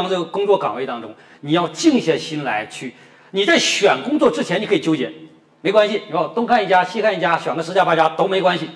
[0.00, 2.94] 当这个工作岗位当中，你要静下心来去。
[3.32, 5.12] 你在选工作之前，你可以纠结，
[5.60, 8.70] 没关系，是吧东看一家西看一家，选个十家八家都没关系。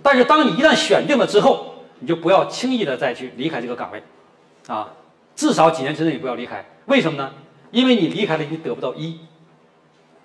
[0.00, 4.00] 但是当你一旦选定了之后，你就不要轻易的再去离开这个岗位，
[4.68, 4.88] 啊，
[5.34, 6.64] 至少几年之内你不要离开。
[6.86, 7.32] 为什么呢？
[7.72, 9.18] 因为你离开了，你得不到一，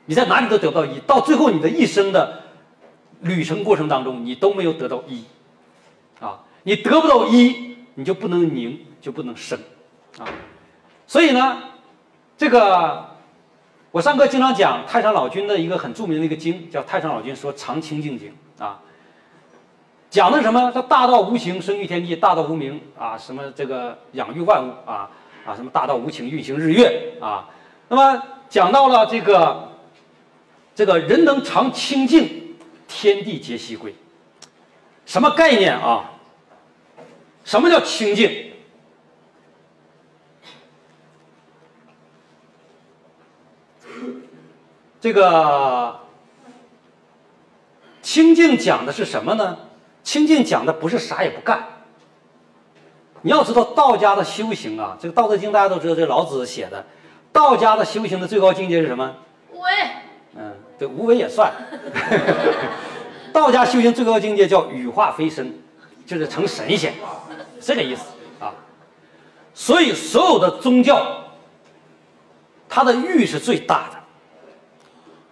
[0.06, 2.44] 你在哪里都得不到一，到最后你的一生的
[3.22, 5.24] 旅程过程当中，你都没有得到一，
[6.20, 9.60] 啊，你得不到一，你就不能宁，就不能生，
[10.20, 10.26] 啊，
[11.08, 11.62] 所以呢，
[12.38, 13.14] 这个。
[13.92, 18.30] 我上课经常讲太上老君的一个很著名的一个经，叫《太上老君说常清净经》
[18.62, 18.82] 啊，
[20.10, 20.70] 讲的什么？
[20.74, 25.10] 他大道无形，生育天地；大道无名啊，什么这个养育万物啊
[25.46, 27.48] 啊，什么大道无情，运行日月啊。
[27.88, 29.70] 那么讲到了这个
[30.76, 32.58] 这个人能常清净，
[32.90, 33.96] 天地皆息归。
[35.06, 36.12] 什么概念啊？
[37.46, 38.52] 什么叫清净？
[45.06, 46.00] 这个
[48.02, 49.56] 清净讲的是什么呢？
[50.02, 51.64] 清净讲的不是啥也不干。
[53.22, 56.84] 你要知道道家的修行啊，这个《道德经》大家都知道，这老子写的。
[57.32, 59.14] 道家的修行的最高境界是什么？
[59.52, 59.70] 无为。
[60.38, 61.54] 嗯，对，无为也算。
[63.32, 65.54] 道家修行最高境界叫羽化飞升，
[66.08, 66.96] 就是成神仙，
[67.62, 68.06] 这个意思
[68.40, 68.52] 啊。
[69.54, 71.26] 所以所有的宗教，
[72.68, 73.95] 它的欲是最大的。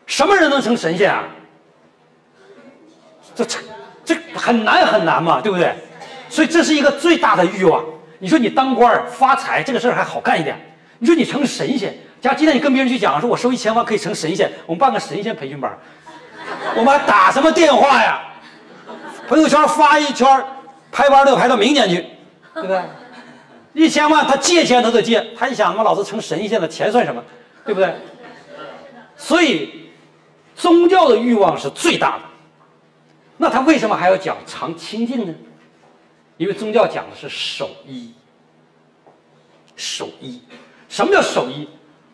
[0.05, 1.23] 什么人能成神仙啊？
[3.35, 3.59] 这这
[4.05, 5.73] 这很难很难嘛，对不对？
[6.29, 7.83] 所以这是一个最大的欲望。
[8.19, 10.55] 你说你当官发财这个事儿还好干一点，
[10.99, 15.75] 你说你成神仙，假如今天你跟别人去讲，说我收一千万可以成神仙，我们办个神仙培训班，
[16.75, 18.21] 我们还打什么电话呀？
[19.27, 20.27] 朋友圈发一圈，
[20.91, 22.05] 排班都排到明年去，
[22.53, 22.81] 对不对？
[23.73, 27.23] 一千万他借钱他都借，他一想，他妈老子成神仙了，钱算什么，
[27.65, 27.95] 对不对？
[29.17, 29.82] 所以。
[30.55, 32.23] 宗教的欲望是最大的，
[33.37, 35.33] 那他为什么还要讲常清净呢？
[36.37, 38.13] 因为宗教讲的是守一，
[39.75, 40.41] 守一。
[40.89, 41.67] 什么叫守一？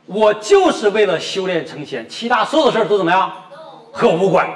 [0.06, 3.32] 我就是为了修炼成仙，其他所有的事都怎么样？
[3.92, 4.50] 和我无关，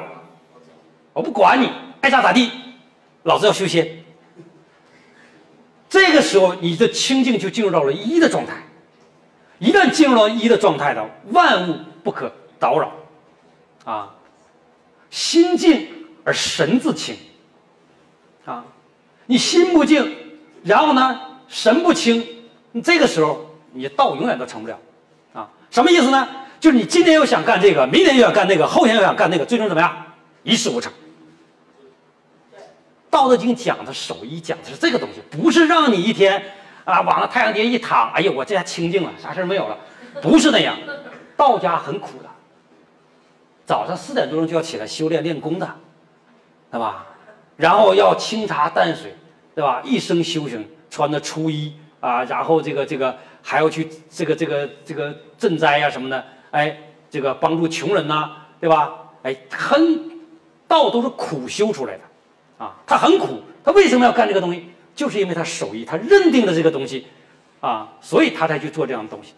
[1.11, 1.69] 我不管你
[2.01, 2.51] 爱咋咋地，
[3.23, 4.03] 老子要修仙。
[5.89, 8.63] 这个时候，你的清净就进入到了一的状态。
[9.59, 12.91] 一旦进入到一的状态的，万物不可叨扰。
[13.83, 14.09] 啊，
[15.09, 15.87] 心静
[16.23, 17.15] 而神自清。
[18.45, 18.63] 啊，
[19.25, 20.15] 你心不静，
[20.63, 22.25] 然后呢，神不清，
[22.71, 24.77] 你这个时候你道永远都成不了。
[25.33, 26.27] 啊，什么意思呢？
[26.59, 29.95] 就是你今天又想干这个，明天又想干那个，后天又想干那个，最终怎么样？
[30.43, 30.91] 一事无成。
[33.09, 36.41] 道德经讲的守一，讲的是这个东西，不是让你一天
[36.83, 39.77] 啊往那太阳底下一躺，哎呀，我这下清静了，啥事没有了，
[40.21, 40.75] 不是那样。
[41.37, 42.29] 道家很苦的。
[43.65, 45.75] 早上四点多钟就要起来修炼练功的，
[46.69, 47.05] 对吧？
[47.55, 49.15] 然后要清茶淡水，
[49.55, 49.81] 对吧？
[49.85, 56.77] 一生修行，穿的初衣啊，然后这个这个还要去这个这个这个赈灾呀什么的，哎，
[57.09, 58.91] 这个帮助穷人呐，对吧？
[59.21, 60.19] 哎，很
[60.67, 62.01] 道都是苦修出来的，
[62.57, 64.67] 啊，他很苦，他为什么要干这个东西？
[64.95, 67.07] 就是因为他手艺，他认定了这个东西，
[67.61, 69.33] 啊，所以他才去做这样的东西。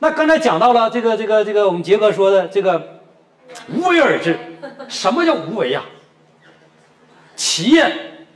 [0.00, 2.98] 那刚才讲到了这个这个这个，我们杰哥说的这个。
[3.68, 4.38] 无为而治，
[4.88, 5.82] 什么叫无为呀？
[7.34, 7.90] 企业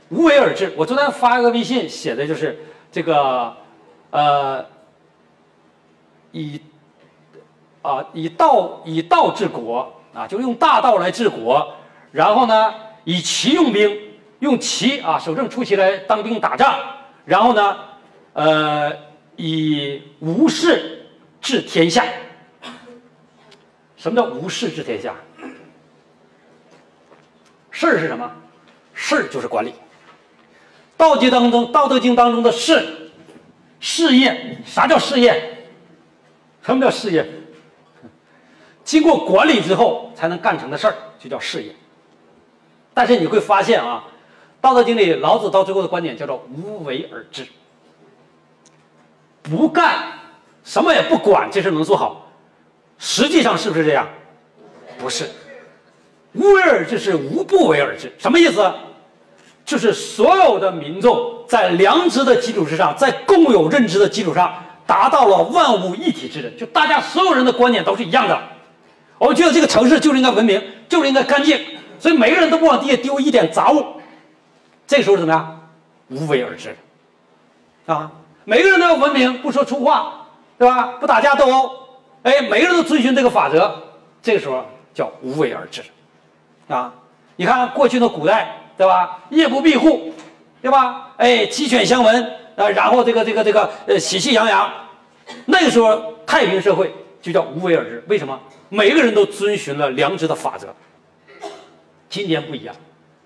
[0.09, 0.73] 无为而治。
[0.75, 2.57] 我昨天发一个微信，写的就是
[2.91, 3.55] 这个，
[4.09, 4.65] 呃，
[6.31, 6.59] 以
[7.81, 11.75] 啊以道以道治国啊，就用大道来治国。
[12.11, 12.73] 然后呢，
[13.03, 13.97] 以骑用兵，
[14.39, 16.79] 用骑啊守正出奇来当兵打仗。
[17.25, 17.77] 然后呢，
[18.33, 18.91] 呃，
[19.35, 21.05] 以无事
[21.39, 22.03] 治天下。
[23.97, 25.13] 什么叫无事治天下？
[27.71, 28.31] 事是什么？
[28.93, 29.73] 事就是管理。
[30.95, 33.11] 道经当中，《道德经》当中的事，
[33.79, 35.67] 事业，啥叫事业？
[36.63, 37.27] 什么叫事业？
[38.83, 41.75] 经过管理之后才能干成的事儿，就叫事业。
[42.93, 44.05] 但是你会发现啊，
[44.61, 47.45] 《道德经》里老子到最后的观点叫做无为而治，
[49.43, 50.13] 不干，
[50.63, 52.26] 什么也不管，这事能做好。
[52.97, 54.07] 实际上是不是这样？
[54.97, 55.29] 不是，
[56.33, 58.11] 无为而治是无不为而治。
[58.17, 58.73] 什么意思？
[59.65, 64.53] 就是所有的民众在良知的基础之上，在共有认知的基础上，
[64.85, 66.55] 达到了万物一体之人。
[66.57, 68.41] 就大家所有人的观点都是一样的。
[69.17, 71.59] 我们觉得这个城市就是应该文明，就是应该干净，
[71.99, 73.85] 所以每个人都不往地下丢一点杂物。
[74.87, 75.69] 这个时候怎么样？
[76.09, 76.75] 无为而治
[77.87, 78.09] 啊！
[78.45, 80.25] 每个人都要文明，不说粗话，
[80.57, 80.93] 对吧？
[81.01, 81.69] 不打架斗殴，
[82.27, 83.73] 哎，每个人都遵循这个法则，
[84.21, 85.81] 这个时候叫无为而治，
[86.67, 86.93] 啊！
[87.37, 89.19] 你看过去的古代，对吧？
[89.29, 90.13] 夜不闭户，
[90.61, 91.13] 对吧？
[91.15, 92.21] 哎，鸡犬相闻，
[92.57, 94.69] 啊，然后这个这个这个呃，喜气洋洋，
[95.45, 98.03] 那个时候太平社会就叫无为而治。
[98.09, 98.37] 为什么？
[98.67, 100.67] 每个人都遵循了良知的法则。
[102.09, 102.75] 今天不一样，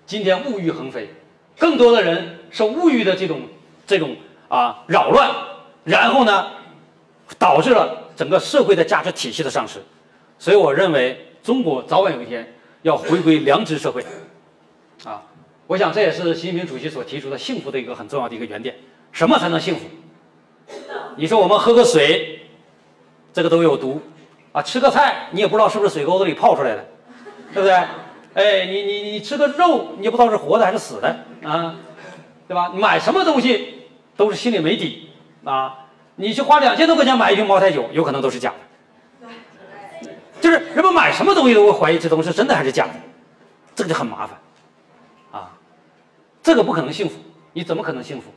[0.06, 1.09] 今天物欲横飞，
[1.57, 3.42] 更多的人受物欲的这种
[3.88, 4.15] 这种
[4.48, 5.27] 啊扰乱，
[5.86, 6.51] 然后呢，
[7.39, 9.79] 导致了整个社会的价值体系的丧失。
[10.38, 12.53] 所以我认为，中国早晚有一天。
[12.83, 14.03] 要回归良知社会，
[15.03, 15.21] 啊，
[15.68, 18.75] 我想这也是习近平主席所提出的幸福的一个很重要的一个原点。
[19.12, 19.81] 什么才能幸福？
[21.15, 22.39] 你说我们喝个水，
[23.31, 24.01] 这个都有毒，
[24.51, 26.88] 啊，吃个菜你也不知道是不是水沟子里泡出来的，
[27.53, 27.74] 对不对？
[28.33, 31.75] 哎，你你你吃个肉，你也不知道是活的还是死的，啊，
[32.47, 32.69] 对吧？
[32.69, 33.83] 买什么东西
[34.17, 35.09] 都是心里没底，
[35.44, 35.80] 啊，
[36.21, 39.27] 你去花两千多块钱买一瓶茅台酒，有可能都是假的。
[40.39, 42.94] 就是人们买什么东西都会怀疑这东西是真的还是假的，
[43.75, 44.39] 这个就很麻烦，
[45.31, 45.51] 啊，
[46.44, 47.15] 这个不可能幸福，
[47.53, 48.31] 你怎么可能幸福？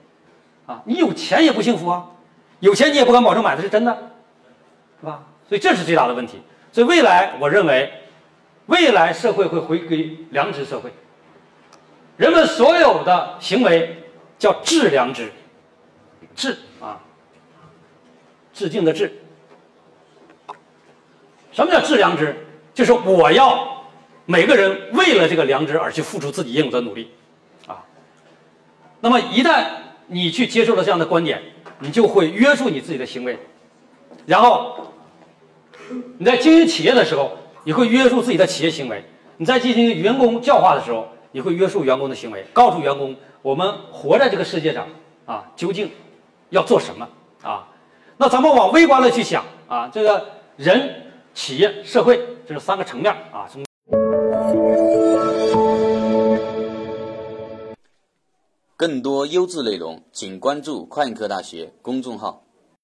[0.67, 2.07] 啊，你有钱也不幸福啊，
[2.61, 3.93] 有钱你也不敢保证买的是真的，
[5.01, 5.23] 是吧？
[5.47, 6.41] 所以这是最大的问题。
[6.73, 7.93] 所以未来我认为，
[8.67, 10.91] 未来社会会回归良知社会，
[12.17, 14.05] 人们所有的行为
[14.39, 15.31] 叫致良知，
[16.35, 17.01] 致啊，
[18.55, 19.13] 致敬的致。
[21.53, 22.35] 什么叫致良知？
[22.73, 23.85] 就是我要
[24.27, 27.13] 每个人为了这个良知而去付出自己应有的努力，
[27.69, 27.85] 啊。
[29.01, 29.65] 那么一旦
[30.09, 31.41] 你去接受了这样的观点，
[31.79, 33.39] 你就会约束你自己的行为，
[34.27, 34.93] 然后
[36.19, 38.99] 你在经营企业的时候，你会约束自己的企业行为；
[39.37, 44.89] 你在进行员工教化的时候，你会约束员工的行为，告诉员工我们活在这个世界上
[45.27, 45.89] 啊，究竟
[46.51, 47.09] 要做什么
[47.43, 47.69] 啊？
[48.17, 50.25] 那咱们往微观的去想啊，这个
[50.57, 51.01] 人。
[51.35, 53.51] 企业、社会，这是三个层面啊。
[58.77, 62.44] 更多优质内容，请关注快科大学公众号。